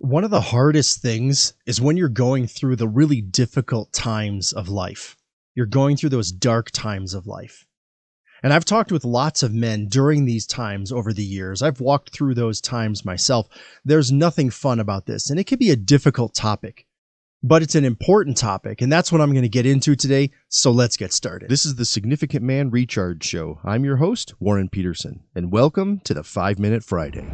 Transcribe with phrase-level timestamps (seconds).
[0.00, 4.68] One of the hardest things is when you're going through the really difficult times of
[4.68, 5.16] life.
[5.56, 7.66] You're going through those dark times of life.
[8.44, 11.62] And I've talked with lots of men during these times over the years.
[11.62, 13.48] I've walked through those times myself.
[13.84, 16.86] There's nothing fun about this, and it can be a difficult topic,
[17.42, 20.30] but it's an important topic, and that's what I'm going to get into today.
[20.48, 21.50] So let's get started.
[21.50, 23.58] This is the Significant Man Recharge Show.
[23.64, 27.26] I'm your host, Warren Peterson, and welcome to the 5 Minute Friday.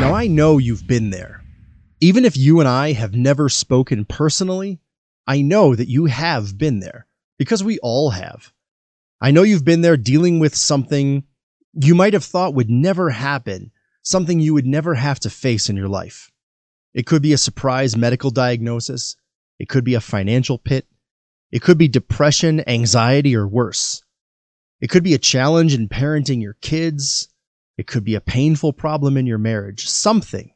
[0.00, 1.42] Now, I know you've been there.
[2.00, 4.80] Even if you and I have never spoken personally,
[5.26, 8.52] I know that you have been there because we all have.
[9.20, 11.24] I know you've been there dealing with something
[11.74, 15.76] you might have thought would never happen, something you would never have to face in
[15.76, 16.30] your life.
[16.94, 19.16] It could be a surprise medical diagnosis.
[19.58, 20.86] It could be a financial pit.
[21.50, 24.02] It could be depression, anxiety, or worse.
[24.80, 27.28] It could be a challenge in parenting your kids.
[27.78, 30.52] It could be a painful problem in your marriage, something.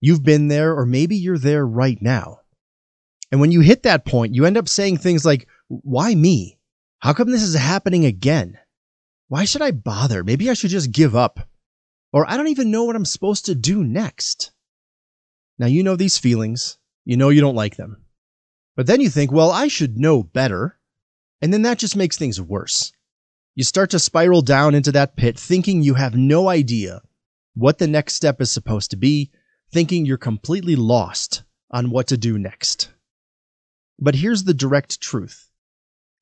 [0.00, 2.40] You've been there, or maybe you're there right now.
[3.32, 6.58] And when you hit that point, you end up saying things like, Why me?
[7.00, 8.56] How come this is happening again?
[9.26, 10.22] Why should I bother?
[10.22, 11.40] Maybe I should just give up.
[12.12, 14.52] Or I don't even know what I'm supposed to do next.
[15.58, 16.78] Now, you know these feelings.
[17.04, 18.04] You know you don't like them.
[18.76, 20.78] But then you think, well, I should know better.
[21.42, 22.92] And then that just makes things worse.
[23.58, 27.00] You start to spiral down into that pit thinking you have no idea
[27.56, 29.32] what the next step is supposed to be,
[29.72, 32.90] thinking you're completely lost on what to do next.
[33.98, 35.50] But here's the direct truth.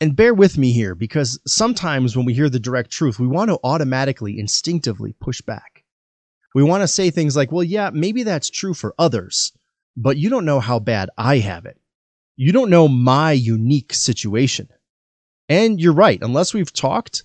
[0.00, 3.50] And bear with me here because sometimes when we hear the direct truth, we want
[3.50, 5.84] to automatically, instinctively push back.
[6.54, 9.52] We want to say things like, well, yeah, maybe that's true for others,
[9.94, 11.78] but you don't know how bad I have it.
[12.36, 14.70] You don't know my unique situation.
[15.48, 17.24] And you're right, unless we've talked,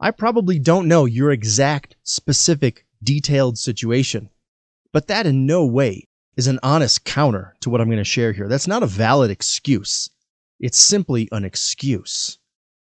[0.00, 4.30] I probably don't know your exact, specific, detailed situation.
[4.92, 8.32] But that in no way is an honest counter to what I'm going to share
[8.32, 8.48] here.
[8.48, 10.10] That's not a valid excuse.
[10.60, 12.38] It's simply an excuse.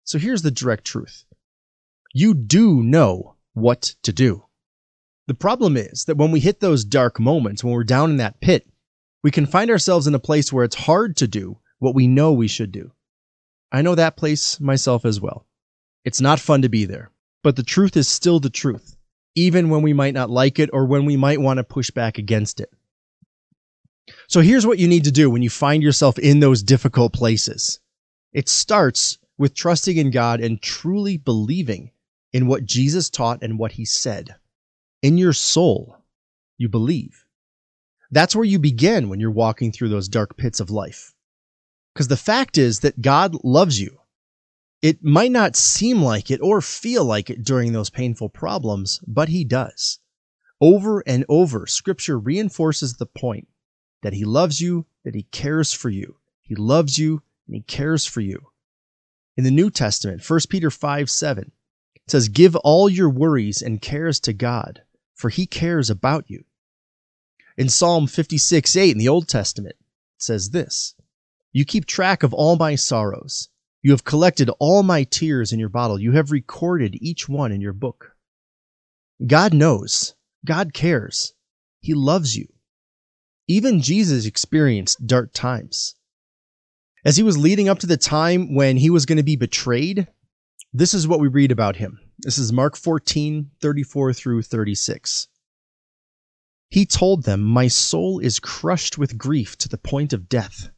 [0.04, 1.26] So here's the direct truth.
[2.14, 4.46] You do know what to do.
[5.28, 8.42] The problem is that when we hit those dark moments, when we're down in that
[8.42, 8.68] pit,
[9.24, 12.32] we can find ourselves in a place where it's hard to do what we know
[12.32, 12.92] we should do.
[13.72, 15.46] I know that place myself as well.
[16.04, 17.12] It's not fun to be there,
[17.44, 18.96] but the truth is still the truth,
[19.36, 22.18] even when we might not like it or when we might want to push back
[22.18, 22.72] against it.
[24.28, 27.80] So here's what you need to do when you find yourself in those difficult places.
[28.34, 31.92] It starts with trusting in God and truly believing
[32.32, 34.36] in what Jesus taught and what he said.
[35.02, 35.98] In your soul,
[36.58, 37.26] you believe.
[38.12, 41.15] That's where you begin when you're walking through those dark pits of life.
[41.96, 44.02] Because the fact is that God loves you
[44.86, 49.30] it might not seem like it or feel like it during those painful problems, but
[49.30, 49.98] he does.
[50.62, 53.48] Over and over, scripture reinforces the point
[54.04, 56.18] that he loves you, that he cares for you.
[56.44, 58.52] He loves you and he cares for you.
[59.36, 61.52] In the New Testament, 1 Peter 5 7,
[61.96, 64.84] it says, Give all your worries and cares to God,
[65.16, 66.44] for he cares about you.
[67.58, 70.94] In Psalm 56 8 in the Old Testament, it says this
[71.56, 73.48] You keep track of all my sorrows.
[73.82, 75.98] You have collected all my tears in your bottle.
[75.98, 78.12] You have recorded each one in your book.
[79.26, 80.16] God knows.
[80.44, 81.34] God cares.
[81.80, 82.48] He loves you.
[83.48, 85.96] Even Jesus experienced dark times.
[87.06, 90.10] As he was leading up to the time when he was going to be betrayed,
[90.74, 92.02] this is what we read about him.
[92.20, 95.30] This is Mark 14, 34 through 36.
[96.70, 100.70] He told them, My soul is crushed with grief to the point of death.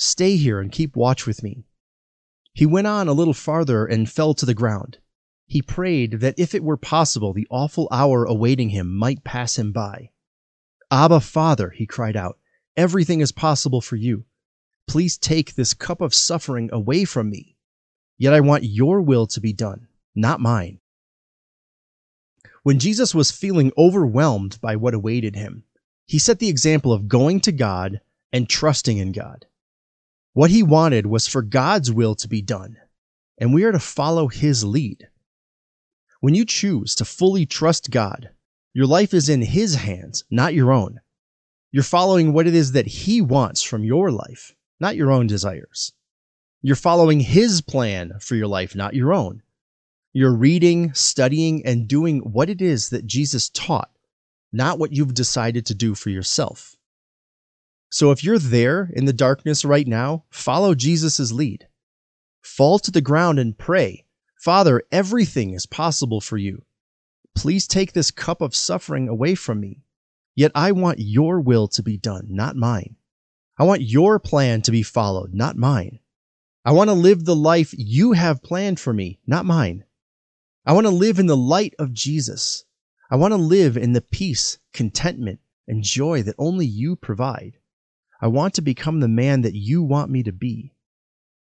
[0.00, 1.64] Stay here and keep watch with me.
[2.52, 4.98] He went on a little farther and fell to the ground.
[5.48, 9.72] He prayed that if it were possible, the awful hour awaiting him might pass him
[9.72, 10.10] by.
[10.88, 12.38] Abba, Father, he cried out,
[12.76, 14.24] everything is possible for you.
[14.86, 17.56] Please take this cup of suffering away from me.
[18.18, 20.78] Yet I want your will to be done, not mine.
[22.62, 25.64] When Jesus was feeling overwhelmed by what awaited him,
[26.06, 28.00] he set the example of going to God
[28.32, 29.46] and trusting in God.
[30.38, 32.76] What he wanted was for God's will to be done,
[33.38, 35.08] and we are to follow his lead.
[36.20, 38.30] When you choose to fully trust God,
[38.72, 41.00] your life is in his hands, not your own.
[41.72, 45.92] You're following what it is that he wants from your life, not your own desires.
[46.62, 49.42] You're following his plan for your life, not your own.
[50.12, 53.90] You're reading, studying, and doing what it is that Jesus taught,
[54.52, 56.77] not what you've decided to do for yourself.
[57.90, 61.68] So if you're there in the darkness right now, follow Jesus' lead.
[62.42, 64.04] Fall to the ground and pray
[64.38, 66.64] Father, everything is possible for you.
[67.34, 69.82] Please take this cup of suffering away from me.
[70.36, 72.94] Yet I want your will to be done, not mine.
[73.58, 75.98] I want your plan to be followed, not mine.
[76.64, 79.84] I want to live the life you have planned for me, not mine.
[80.64, 82.64] I want to live in the light of Jesus.
[83.10, 87.58] I want to live in the peace, contentment, and joy that only you provide.
[88.20, 90.74] I want to become the man that you want me to be.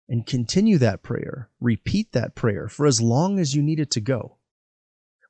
[0.08, 4.00] And continue that prayer, repeat that prayer for as long as you need it to
[4.00, 4.38] go.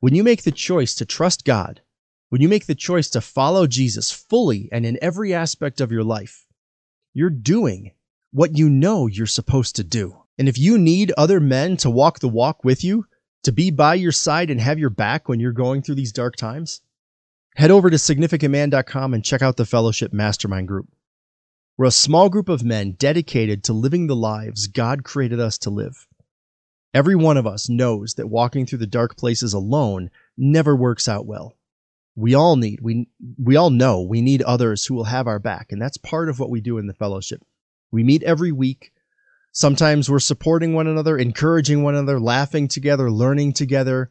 [0.01, 1.81] When you make the choice to trust God,
[2.29, 6.05] when you make the choice to follow Jesus fully and in every aspect of your
[6.05, 6.47] life,
[7.15, 7.93] you're doing
[8.31, 10.23] what you know you're supposed to do.
[10.39, 13.07] And if you need other men to walk the walk with you,
[13.45, 16.37] to be by your side and have your back when you're going through these dark
[16.37, 16.81] times,
[17.57, 20.89] head over to significantman.com and check out the Fellowship Mastermind Group.
[21.79, 25.71] We're a small group of men dedicated to living the lives God created us to
[25.71, 26.09] live.
[26.93, 31.25] Every one of us knows that walking through the dark places alone never works out
[31.25, 31.57] well.
[32.17, 33.07] We all need we
[33.41, 36.41] we all know we need others who will have our back and that's part of
[36.41, 37.45] what we do in the fellowship.
[37.93, 38.91] We meet every week.
[39.53, 44.11] Sometimes we're supporting one another encouraging one another laughing together learning together.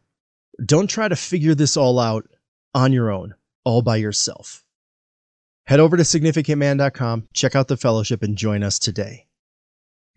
[0.66, 2.30] Don't try to figure this all out
[2.74, 3.36] on your own
[3.66, 4.64] all by yourself
[5.68, 9.26] head over to significantman.com check out the fellowship and join us today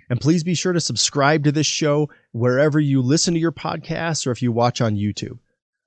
[0.08, 4.26] and please be sure to subscribe to this show wherever you listen to your podcasts
[4.26, 5.38] or if you watch on youtube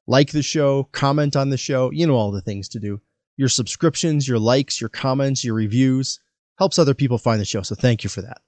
[0.08, 3.02] like the show, comment on the show, you know all the things to do.
[3.38, 6.20] Your subscriptions, your likes, your comments, your reviews
[6.58, 7.62] helps other people find the show.
[7.62, 8.42] So thank you for that.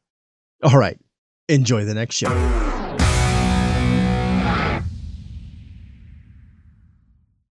[0.63, 0.99] All right.
[1.47, 2.74] Enjoy the next show.